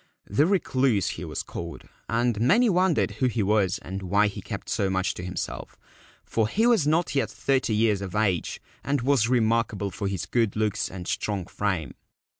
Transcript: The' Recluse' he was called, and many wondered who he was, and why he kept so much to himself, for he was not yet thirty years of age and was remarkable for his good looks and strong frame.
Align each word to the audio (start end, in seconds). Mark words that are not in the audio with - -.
The' 0.27 0.47
Recluse' 0.47 1.09
he 1.17 1.23
was 1.25 1.43
called, 1.43 1.87
and 2.09 2.41
many 2.41 2.71
wondered 2.71 3.11
who 3.11 3.27
he 3.27 3.43
was, 3.43 3.77
and 3.83 4.01
why 4.01 4.29
he 4.29 4.41
kept 4.41 4.67
so 4.67 4.89
much 4.89 5.13
to 5.13 5.23
himself, 5.23 5.77
for 6.25 6.47
he 6.47 6.65
was 6.65 6.87
not 6.87 7.13
yet 7.13 7.29
thirty 7.29 7.75
years 7.75 8.01
of 8.01 8.15
age 8.15 8.59
and 8.83 9.01
was 9.01 9.29
remarkable 9.29 9.91
for 9.91 10.07
his 10.07 10.25
good 10.25 10.55
looks 10.55 10.89
and 10.89 11.07
strong 11.07 11.45
frame. 11.45 11.93